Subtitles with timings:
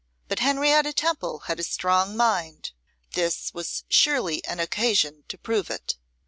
[0.29, 2.71] But Henrietta Temple had a strong mind;
[3.13, 5.95] this was surely an occasion to prove it.